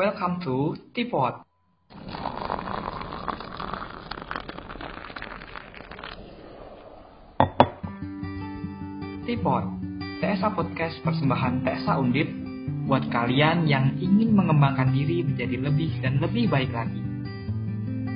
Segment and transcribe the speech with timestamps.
[0.00, 1.44] Welcome to Tipot.
[9.28, 9.64] Tipot,
[10.24, 12.32] TSA Podcast persembahan TSA Undip
[12.88, 17.04] buat kalian yang ingin mengembangkan diri menjadi lebih dan lebih baik lagi.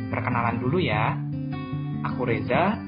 [0.09, 1.21] Perkenalan dulu ya.
[2.09, 2.81] Aku Reza,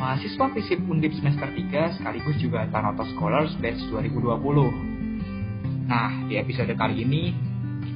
[0.00, 5.84] mahasiswa FISIP Undip semester 3 sekaligus juga Tanoto Scholars Batch 2020.
[5.84, 7.47] Nah, di episode kali ini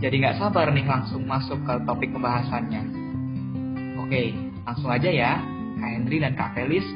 [0.01, 2.81] Jadi nggak sabar nih langsung masuk ke topik pembahasannya.
[4.01, 4.33] Oke,
[4.65, 5.37] langsung aja ya.
[5.77, 6.89] Kak Henry dan Kak Felis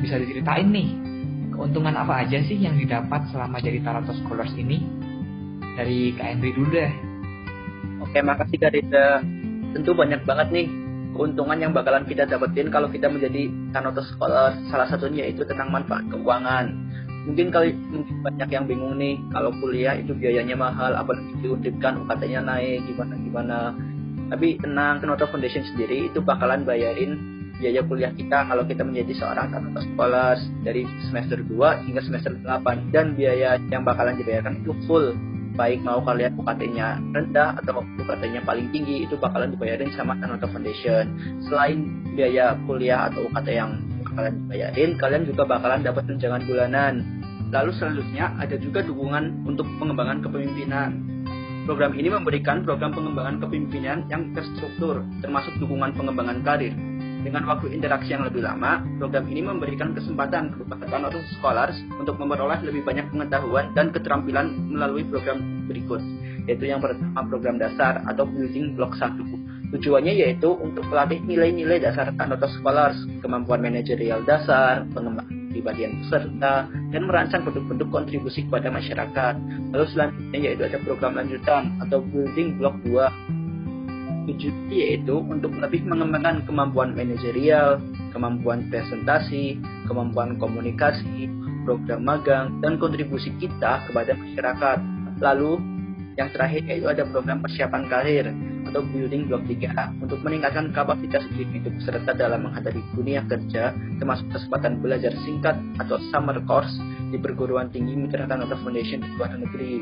[0.00, 0.96] bisa diceritain nih,
[1.52, 4.80] keuntungan apa aja sih yang didapat selama jadi Taranto Scholars ini?
[5.76, 6.88] Dari Kak Henry dulu deh.
[8.00, 8.72] Oke, makasih Kak.
[9.76, 10.87] Tentu banyak banget nih
[11.18, 14.54] keuntungan yang bakalan kita dapetin kalau kita menjadi Tanoto Scholars.
[14.70, 16.70] Salah satunya itu tentang manfaat keuangan.
[17.26, 22.40] Mungkin kali mungkin banyak yang bingung nih kalau kuliah itu biayanya mahal apalagi diundipkan UKT-nya
[22.46, 23.58] naik gimana gimana.
[24.30, 27.18] Tapi tenang Kenoto Foundation sendiri itu bakalan bayarin
[27.58, 32.94] biaya kuliah kita kalau kita menjadi seorang Kenoto Scholars dari semester 2 hingga semester 8
[32.94, 35.12] dan biaya yang bakalan dibayarkan itu full
[35.58, 41.10] baik mau kalian UKT-nya rendah atau UKT-nya paling tinggi itu bakalan dibayarin sama Kenoto Foundation
[41.50, 46.94] selain biaya kuliah atau UKT yang bakalan dibayarin kalian juga bakalan dapat tunjangan bulanan
[47.48, 50.90] Lalu selanjutnya ada juga dukungan untuk pengembangan kepemimpinan.
[51.64, 56.72] Program ini memberikan program pengembangan kepemimpinan yang terstruktur, termasuk dukungan pengembangan karir.
[57.18, 62.62] Dengan waktu interaksi yang lebih lama, program ini memberikan kesempatan kepada untuk scholars untuk memperoleh
[62.62, 65.98] lebih banyak pengetahuan dan keterampilan melalui program berikut,
[66.46, 69.18] yaitu yang pertama program dasar atau Building Block 1.
[69.68, 77.02] Tujuannya yaitu untuk melatih nilai-nilai dasar Kanoto Scholars, kemampuan manajerial dasar, pengembangan kepribadian peserta, dan
[77.04, 79.34] merancang bentuk-bentuk kontribusi kepada masyarakat.
[79.74, 83.27] Lalu selanjutnya yaitu ada program lanjutan atau Building Block 2.
[84.28, 87.80] Tujuannya yaitu untuk lebih mengembangkan kemampuan manajerial,
[88.12, 89.56] kemampuan presentasi,
[89.88, 91.32] kemampuan komunikasi,
[91.64, 94.78] program magang, dan kontribusi kita kepada masyarakat.
[95.24, 95.56] Lalu
[96.20, 98.26] yang terakhir yaitu ada program persiapan karir
[98.68, 104.84] atau building block 3 untuk meningkatkan kapasitas individu peserta dalam menghadapi dunia kerja termasuk kesempatan
[104.84, 106.76] belajar singkat atau summer course
[107.08, 109.80] di perguruan tinggi Mitra Tanata Foundation di luar negeri.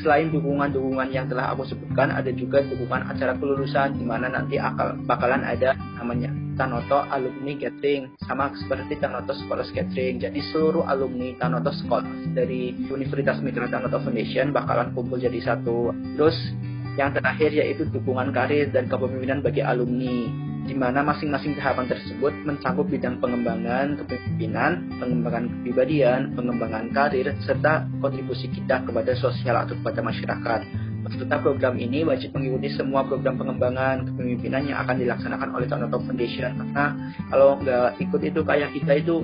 [0.00, 4.96] Selain dukungan-dukungan yang telah aku sebutkan, ada juga dukungan acara kelulusan di mana nanti akal
[5.04, 10.20] bakalan ada namanya Tanoto Alumni Gathering sama seperti Tanoto Scholars Gathering.
[10.20, 15.92] Jadi seluruh alumni Tanoto Scholars dari Universitas Mitra Tanoto Foundation bakalan kumpul jadi satu.
[16.16, 16.36] Terus
[17.00, 20.28] yang terakhir yaitu dukungan karir dan kepemimpinan bagi alumni,
[20.62, 28.46] di mana masing-masing tahapan tersebut mencakup bidang pengembangan kepemimpinan, pengembangan kepribadian, pengembangan karir, serta kontribusi
[28.46, 30.60] kita kepada sosial atau kepada masyarakat.
[31.02, 36.54] Peserta program ini wajib mengikuti semua program pengembangan kepemimpinan yang akan dilaksanakan oleh Tanoto Foundation
[36.54, 36.94] karena
[37.26, 39.18] kalau nggak ikut itu kayak kita itu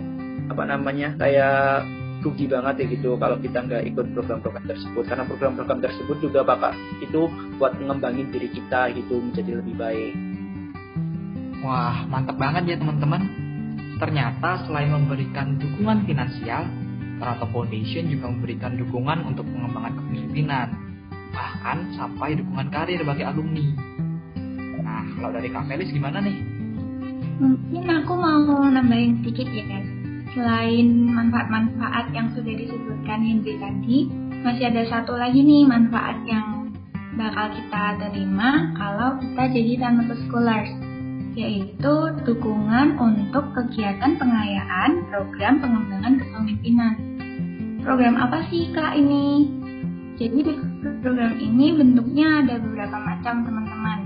[0.50, 1.86] apa namanya kayak
[2.18, 6.74] rugi banget ya gitu kalau kita nggak ikut program-program tersebut karena program-program tersebut juga bakal
[6.98, 7.30] itu
[7.62, 10.27] buat mengembangin diri kita gitu menjadi lebih baik.
[11.58, 13.22] Wah mantap banget ya teman-teman.
[13.98, 16.70] Ternyata selain memberikan dukungan finansial,
[17.18, 20.68] Toronto Foundation juga memberikan dukungan untuk pengembangan kepemimpinan,
[21.34, 23.66] bahkan sampai dukungan karir bagi alumni.
[24.78, 26.38] Nah, kalau dari Kak Felis gimana nih?
[27.42, 29.82] Mungkin aku mau nambahin sedikit ya,
[30.30, 34.06] selain manfaat-manfaat yang sudah disebutkan Hendri tadi,
[34.46, 36.70] masih ada satu lagi nih manfaat yang
[37.18, 40.70] bakal kita terima kalau kita jadi Tanpa Scholars,
[41.38, 41.94] yaitu
[42.26, 46.94] dukungan untuk kegiatan pengayaan program pengembangan kepemimpinan.
[47.86, 49.46] Program apa sih Kak ini?
[50.18, 50.52] Jadi di
[50.98, 53.98] program ini bentuknya ada beberapa macam teman-teman.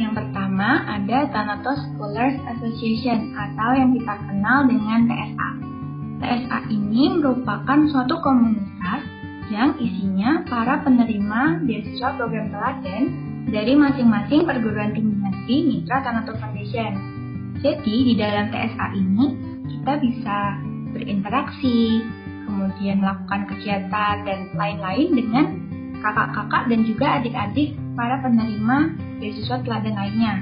[0.00, 5.50] Yang pertama ada Thanatos Scholars Association atau yang kita kenal dengan TSA.
[6.18, 9.04] TSA ini merupakan suatu komunitas
[9.52, 13.02] yang isinya para penerima beasiswa program teladan
[13.48, 15.17] dari masing-masing perguruan tinggi
[15.48, 16.92] negeri Mitra Tanato Foundation.
[17.64, 19.26] Jadi di dalam TSA ini
[19.64, 20.38] kita bisa
[20.92, 22.04] berinteraksi,
[22.44, 25.44] kemudian melakukan kegiatan dan lain-lain dengan
[26.04, 30.34] kakak-kakak dan juga adik-adik para penerima beasiswa teladan lainnya.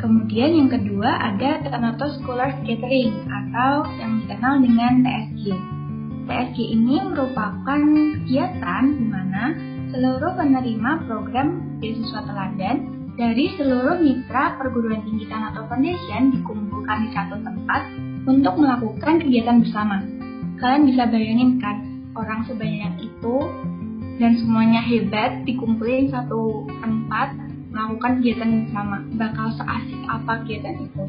[0.00, 5.52] Kemudian yang kedua ada Thanatos Scholar Gathering atau yang dikenal dengan TSG.
[6.24, 7.80] TSG ini merupakan
[8.24, 9.52] kegiatan di mana
[9.92, 12.89] seluruh penerima program beasiswa teladan
[13.20, 17.82] dari seluruh mitra perguruan tinggi Tanato Foundation dikumpulkan di satu tempat
[18.24, 20.00] untuk melakukan kegiatan bersama.
[20.56, 21.84] Kalian bisa bayangin kan,
[22.16, 23.36] orang sebanyak itu
[24.16, 27.36] dan semuanya hebat dikumpulin satu tempat
[27.68, 29.04] melakukan kegiatan bersama.
[29.12, 31.04] Bakal seasik apa kegiatan itu?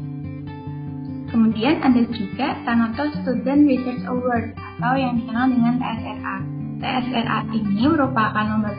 [1.32, 6.36] Kemudian ada juga Tanato Student Research Award atau yang dikenal dengan TSRA.
[6.76, 8.76] TSRA ini merupakan lomba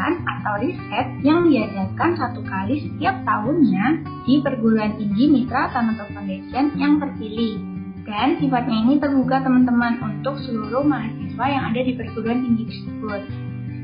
[0.00, 3.84] penelitian atau riset yang diadakan satu kali setiap tahunnya
[4.24, 7.60] di perguruan tinggi Mitra Tanato Foundation yang terpilih.
[8.08, 13.22] Dan sifatnya ini terbuka teman-teman untuk seluruh mahasiswa yang ada di perguruan tinggi tersebut.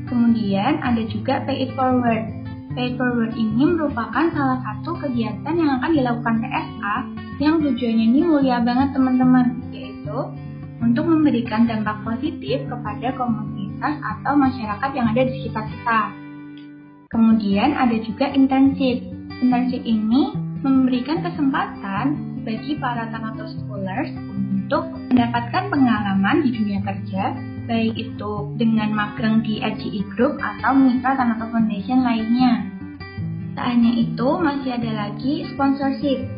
[0.09, 2.25] Kemudian ada juga Pay It Forward.
[2.73, 6.95] Pay Forward ini merupakan salah satu kegiatan yang akan dilakukan TSA
[7.37, 10.17] yang tujuannya ini mulia banget teman-teman, yaitu
[10.81, 16.01] untuk memberikan dampak positif kepada komunitas atau masyarakat yang ada di sekitar kita.
[17.07, 18.99] Kemudian ada juga intensif.
[19.39, 20.35] Intensif ini
[20.65, 22.05] memberikan kesempatan
[22.43, 27.35] bagi para Thanatos Scholars untuk mendapatkan pengalaman di dunia kerja,
[27.67, 32.53] baik itu dengan magang di RGI Group atau mitra Thanatos Foundation lainnya.
[33.55, 36.37] Tak hanya itu, masih ada lagi sponsorship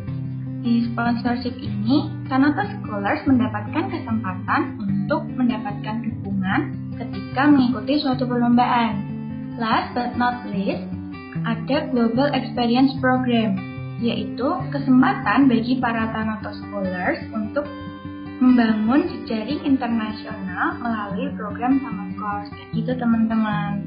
[0.59, 9.07] di sponsorship ini, Kanata Scholars mendapatkan kesempatan untuk mendapatkan dukungan ketika mengikuti suatu perlombaan.
[9.55, 10.83] Last but not least,
[11.47, 13.55] ada Global Experience Program,
[14.03, 17.67] yaitu kesempatan bagi para Thanatos Scholars untuk
[18.39, 22.51] membangun jejaring internasional melalui program sama course.
[22.71, 23.83] Gitu teman-teman.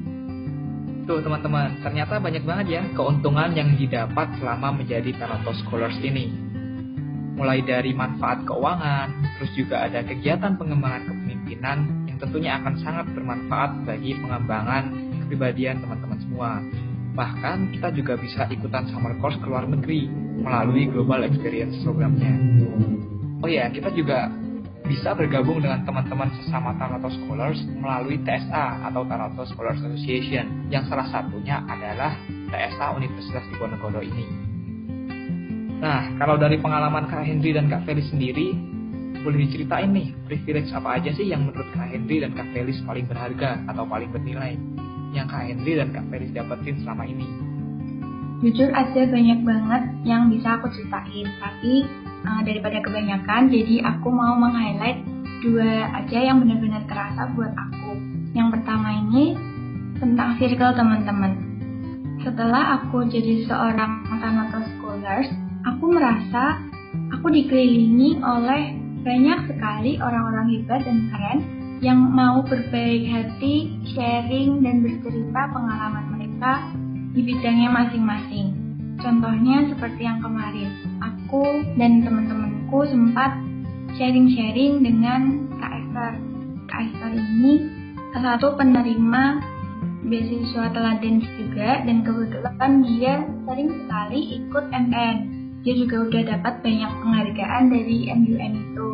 [1.08, 6.30] Tuh teman-teman, ternyata banyak banget ya keuntungan yang didapat selama menjadi Thanatos Scholars ini
[7.32, 9.08] mulai dari manfaat keuangan,
[9.40, 14.94] terus juga ada kegiatan pengembangan kepemimpinan tentunya akan sangat bermanfaat bagi pengembangan
[15.26, 16.50] kepribadian teman-teman semua.
[17.12, 20.06] Bahkan kita juga bisa ikutan summer course ke luar negeri
[20.40, 22.32] melalui Global Experience programnya.
[23.42, 24.30] Oh ya, kita juga
[24.86, 31.06] bisa bergabung dengan teman-teman sesama Taroto Scholars melalui TSA atau Taroto Scholars Association yang salah
[31.10, 32.16] satunya adalah
[32.48, 34.24] TSA Universitas Diponegoro ini.
[35.82, 38.54] Nah, kalau dari pengalaman Kak Henry dan Kak Felis sendiri,
[39.22, 43.06] boleh diceritain nih, privilege apa aja sih yang menurut Kak Henry dan Kak Felis paling
[43.06, 44.58] berharga atau paling bernilai
[45.14, 47.26] yang Kak Henry dan Kak Felis dapetin selama ini?
[48.42, 51.86] Jujur ada banyak banget yang bisa aku ceritain, tapi
[52.26, 54.98] uh, daripada kebanyakan, jadi aku mau meng-highlight
[55.46, 57.94] dua aja yang benar-benar terasa buat aku.
[58.34, 59.38] Yang pertama ini
[60.02, 61.32] tentang circle teman-teman.
[62.26, 65.30] Setelah aku jadi seorang Tanato Scholars,
[65.62, 66.58] aku merasa
[67.14, 71.40] aku dikelilingi oleh banyak sekali orang-orang hebat dan keren
[71.82, 76.70] yang mau berbaik hati, sharing, dan bercerita pengalaman mereka
[77.10, 78.54] di bidangnya masing-masing.
[79.02, 80.70] Contohnya seperti yang kemarin,
[81.02, 81.42] aku
[81.74, 83.34] dan teman-temanku sempat
[83.98, 86.12] sharing-sharing dengan Kak Esther.
[86.70, 87.52] Kak Esther ini
[88.14, 89.42] salah satu penerima
[90.06, 93.14] beasiswa teladan juga dan kebetulan dia
[93.50, 98.88] sering sekali ikut MN dia juga udah dapat banyak penghargaan dari MUN itu.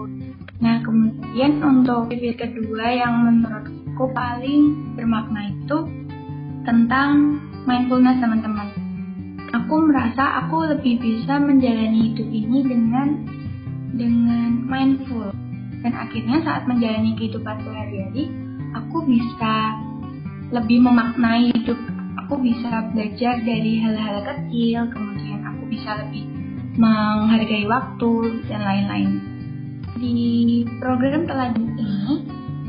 [0.59, 5.79] Nah, kemudian untuk review kedua yang menurutku paling bermakna itu
[6.69, 8.69] tentang mindfulness teman-teman.
[9.49, 13.09] Aku merasa aku lebih bisa menjalani hidup ini dengan
[13.97, 15.33] dengan mindful
[15.83, 18.29] dan akhirnya saat menjalani kehidupan sehari-hari
[18.75, 19.79] aku bisa
[20.53, 21.79] lebih memaknai hidup
[22.25, 26.38] aku bisa belajar dari hal-hal kecil kemudian aku bisa lebih
[26.79, 28.11] menghargai waktu,
[28.47, 29.11] dan lain-lain.
[29.99, 32.23] Di program teladan ini,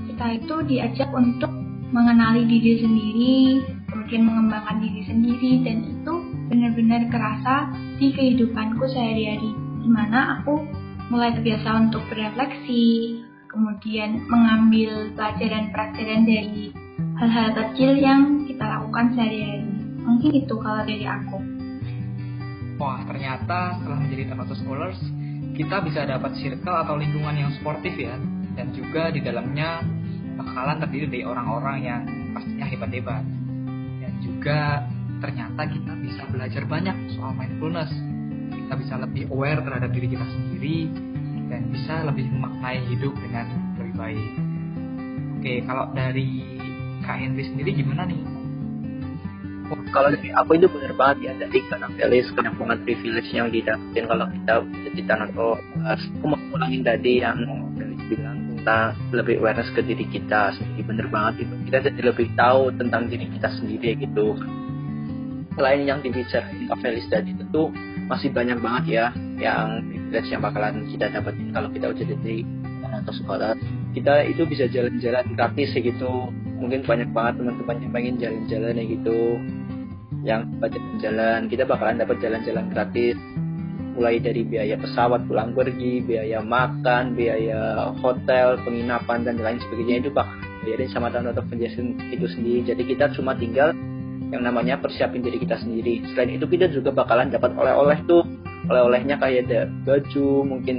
[0.10, 1.54] kita itu diajak untuk
[1.94, 3.38] mengenali diri sendiri,
[3.86, 6.14] kemudian mengembangkan diri sendiri, dan itu
[6.50, 7.70] benar-benar kerasa
[8.02, 9.54] di kehidupanku sehari-hari,
[9.86, 10.66] di mana aku
[11.14, 16.74] mulai terbiasa untuk berefleksi, kemudian mengambil pelajaran-pelajaran dari
[17.18, 19.70] hal-hal kecil yang kita lakukan sehari-hari.
[20.02, 21.59] Mungkin itu kalau dari aku
[22.80, 25.00] wah ternyata setelah menjadi Tanato Scholars
[25.54, 28.16] kita bisa dapat circle atau lingkungan yang sportif ya
[28.56, 29.84] dan juga di dalamnya
[30.40, 33.24] bakalan terdiri dari orang-orang yang pastinya hebat-hebat
[34.00, 34.88] dan juga
[35.20, 37.92] ternyata kita bisa belajar banyak soal mindfulness
[38.56, 40.78] kita bisa lebih aware terhadap diri kita sendiri
[41.50, 43.46] dan bisa lebih memaknai hidup dengan
[43.82, 44.32] lebih baik.
[45.42, 46.46] Oke, kalau dari
[47.02, 48.22] Kak Henry sendiri gimana nih?
[49.70, 54.26] Oh, kalau dari aku itu benar banget ya dari banyak banget privilege yang didapetin kalau
[54.26, 57.38] kita jadi Tanato aku mau ulangin tadi yang
[58.10, 61.56] bilang tentang lebih awareness ke diri kita sendiri bener banget itu.
[61.70, 64.36] Kita jadi lebih tahu tentang diri kita sendiri gitu.
[65.54, 67.70] Selain yang dibicarain Kak Felis tadi tentu
[68.10, 69.06] masih banyak banget ya
[69.38, 72.36] yang privilege yang bakalan kita dapetin kalau kita udah jadi
[72.90, 73.54] atau sekolah.
[73.94, 76.34] Kita itu bisa jalan-jalan gratis ya gitu.
[76.60, 79.18] Mungkin banyak banget teman-teman yang pengen jalan-jalan ya gitu
[80.24, 83.16] yang jalan-jalan kita bakalan dapat jalan-jalan gratis.
[84.00, 90.08] Mulai dari biaya pesawat pulang pergi biaya makan biaya hotel penginapan dan lain sebagainya.
[90.08, 92.64] Itu bakal bayarin sama tanda penjelasan itu sendiri.
[92.64, 93.76] Jadi kita cuma tinggal
[94.30, 96.06] yang namanya persiapin diri kita sendiri.
[96.14, 98.24] Selain itu kita juga bakalan dapat oleh-oleh tuh.
[98.70, 100.78] Oleh-olehnya kayak ada baju mungkin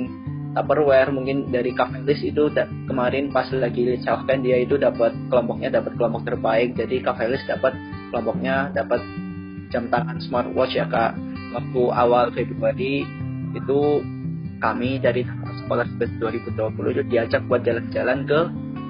[0.51, 2.51] Tupperware mungkin dari Cafe List itu
[2.91, 6.75] kemarin pas lagi self dia itu dapat kelompoknya dapat kelompok terbaik.
[6.75, 7.71] Jadi Cafe List dapat
[8.11, 8.99] kelompoknya dapat
[9.71, 11.15] jam tangan smartwatch ya kak.
[11.51, 13.03] Waktu awal Februari
[13.55, 13.81] itu
[14.61, 15.27] kami dari
[15.65, 18.41] sekolah 2020 itu diajak buat jalan-jalan ke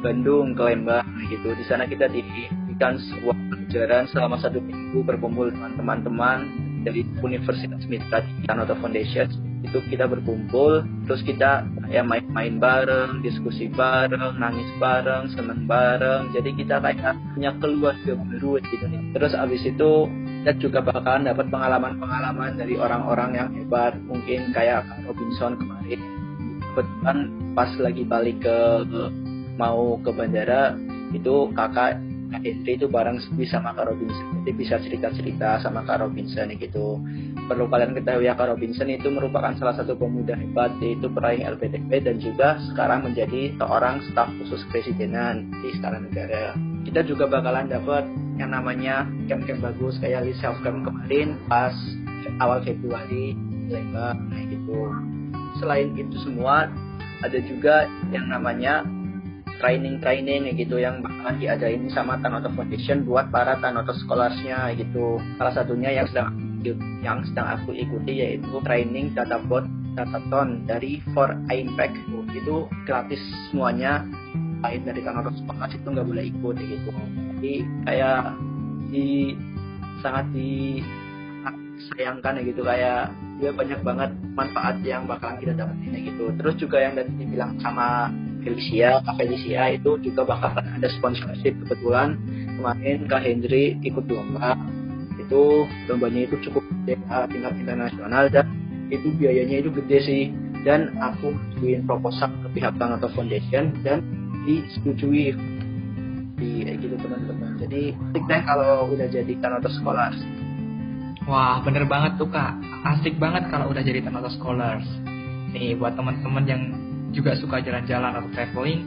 [0.00, 1.52] Bandung ke Lembang gitu.
[1.54, 6.38] Di sana kita diberikan sebuah pelajaran selama satu minggu berkumpul dengan teman-teman
[6.82, 9.28] dari Universitas Mitra di Kanoto Foundation.
[9.60, 16.32] Itu kita berkumpul terus kita ya main-main bareng diskusi bareng nangis bareng seneng bareng.
[16.32, 20.08] Jadi kita kayak punya keluarga baru gitu nih terus abis itu
[20.40, 23.92] kita juga bakalan dapat pengalaman-pengalaman dari orang-orang yang hebat.
[24.08, 26.00] Mungkin kayak Robinson kemarin.
[26.72, 27.18] Kebetulan
[27.52, 28.58] pas lagi balik ke
[29.60, 30.72] mau ke bandara
[31.12, 34.22] itu kakak Kak Henry itu bareng bisa sama Kak Robinson.
[34.40, 37.02] Jadi bisa cerita-cerita sama Kak Robinson gitu.
[37.50, 41.90] Perlu kalian ketahui ya Kak Robinson itu merupakan salah satu pemuda hebat yaitu peraih LPDP
[42.06, 48.04] dan juga sekarang menjadi seorang staf khusus presidenan di Istana Negara kita juga bakalan dapat
[48.40, 51.76] yang namanya camp-camp bagus kayak di self camp kemarin pas
[52.40, 53.36] awal Februari
[53.70, 54.78] Lembang kayak gitu.
[55.62, 56.66] Selain itu semua
[57.20, 58.82] ada juga yang namanya
[59.60, 65.20] training-training gitu yang bakalan diadain sama Tanoto Foundation buat para Tanoto scholarsnya gitu.
[65.36, 66.34] Salah satunya yang sedang
[67.04, 71.94] yang sedang aku ikuti yaitu training databot dataton dari For Impact.
[72.34, 73.20] Itu gratis
[73.52, 74.02] semuanya
[74.60, 76.90] lain dari Tanoto Scholars itu nggak boleh ikut gitu.
[77.36, 77.54] Jadi
[77.88, 78.20] kayak
[78.90, 79.34] di
[80.00, 80.80] sangat di
[81.96, 83.08] sayangkan ya gitu kayak
[83.40, 86.24] dia banyak banget manfaat yang bakalan kita dapetin ya gitu.
[86.36, 92.16] Terus juga yang tadi dibilang sama Felicia, Kak Felicia itu juga bakal ada sponsorship kebetulan
[92.56, 94.56] kemarin Kak Hendri ikut lomba
[95.20, 96.98] itu lombanya itu cukup gede
[97.30, 98.48] tingkat internasional dan
[98.90, 100.22] itu biayanya itu gede sih
[100.66, 104.04] dan aku bikin proposal ke pihak Tanato Foundation dan
[104.46, 105.36] disetujui
[106.40, 107.60] di gitu teman-teman.
[107.60, 110.16] Jadi asik deh kalau udah jadi Tanato Scholars.
[111.28, 112.56] Wah bener banget tuh kak.
[112.82, 114.88] Asik banget kalau udah jadi Tanato Scholars.
[115.52, 116.62] Nih buat teman-teman yang
[117.12, 118.80] juga suka jalan-jalan atau traveling,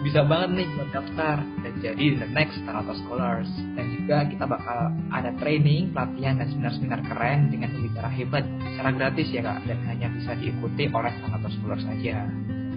[0.00, 3.50] bisa banget nih buat daftar dan jadi the next Tanato Scholars.
[3.78, 8.44] Dan juga kita bakal ada training, pelatihan, dan seminar-seminar keren dengan pembicara hebat.
[8.74, 12.26] Secara gratis ya kak, dan hanya bisa diikuti oleh Tanato Scholars saja.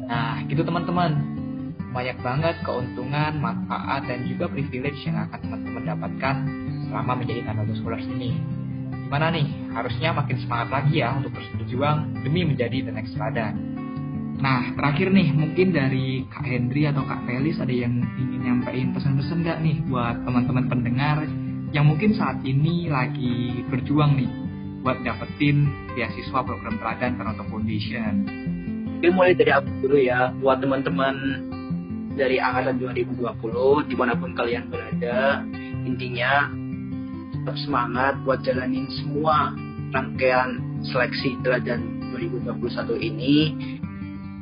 [0.06, 1.41] Nah, gitu teman-teman.
[1.92, 6.36] Banyak banget keuntungan, manfaat, dan juga privilege yang akan teman-teman dapatkan
[6.88, 8.40] selama menjadi Tanato Scholars ini.
[9.12, 9.48] Gimana nih?
[9.76, 13.60] Harusnya makin semangat lagi ya untuk terus berjuang demi menjadi the next Radan.
[14.40, 19.44] Nah, terakhir nih, mungkin dari Kak Hendri atau Kak Felis ada yang ingin nyampein pesan-pesan
[19.44, 21.28] nggak nih buat teman-teman pendengar
[21.76, 24.32] yang mungkin saat ini lagi berjuang nih
[24.82, 28.26] buat dapetin beasiswa program teladan Toronto Foundation.
[28.98, 31.16] Mungkin mulai dari aku dulu ya, buat teman-teman
[32.16, 35.42] dari angkatan 2020, di mana pun kalian berada,
[35.88, 36.52] intinya
[37.42, 39.56] tetap semangat buat jalanin semua
[39.90, 41.82] rangkaian seleksi teladan
[42.14, 43.36] 2021 ini.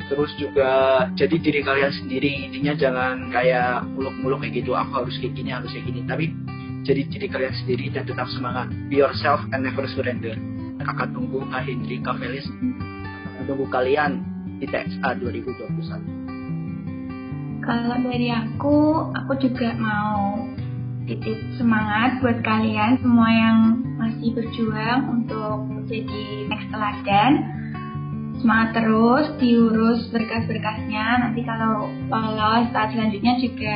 [0.09, 0.71] Terus juga
[1.13, 5.69] jadi diri kalian sendiri intinya jangan kayak muluk-muluk kayak gitu aku harus kayak gini harus
[5.69, 6.01] kayak gini.
[6.03, 6.25] Tapi
[6.83, 8.73] jadi diri kalian sendiri dan tetap semangat.
[8.89, 10.33] Be yourself and never surrender.
[10.81, 14.11] Kakak tunggu Kak Hendri Felis kakak tunggu kalian
[14.59, 16.18] di TXA 2021
[17.63, 18.77] kalau dari aku
[19.13, 20.47] aku juga mau
[21.09, 23.57] titip semangat buat kalian semua yang
[23.97, 27.31] masih berjuang untuk jadi next teladan.
[28.39, 33.75] Semangat terus diurus berkas-berkasnya nanti kalau lolos saat selanjutnya juga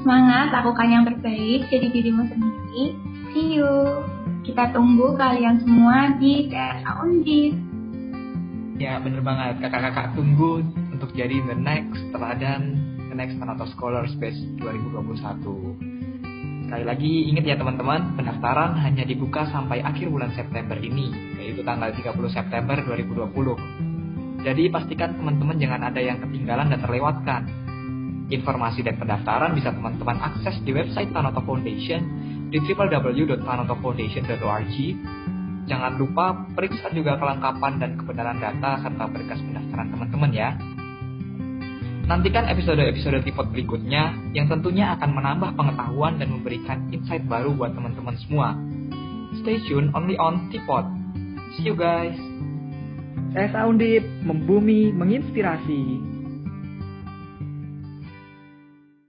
[0.00, 2.84] semangat lakukan yang terbaik jadi dirimu sendiri.
[3.36, 4.00] See you.
[4.48, 7.52] Kita tunggu kalian semua di TSA Undip.
[8.80, 16.68] Ya bener banget, kakak-kakak tunggu untuk jadi the next teladan, next Tanoto Scholars Base 2021.
[16.68, 21.08] Sekali lagi ingat ya teman-teman, pendaftaran hanya dibuka sampai akhir bulan September ini,
[21.40, 24.44] yaitu tanggal 30 September 2020.
[24.44, 27.48] Jadi pastikan teman-teman jangan ada yang ketinggalan dan terlewatkan.
[28.28, 32.04] Informasi dan pendaftaran bisa teman-teman akses di website Tanoto Foundation
[32.52, 34.76] di www.tanotofoundation.org
[35.68, 40.56] Jangan lupa periksa juga kelengkapan dan kebenaran data serta berkas pendaftaran teman-teman ya.
[42.08, 48.16] Nantikan episode-episode Tipot berikutnya yang tentunya akan menambah pengetahuan dan memberikan insight baru buat teman-teman
[48.24, 48.56] semua.
[49.44, 50.88] Stay tune only on Tipot.
[51.52, 52.16] See you guys.
[53.36, 56.07] Saya Undip, membumi, menginspirasi.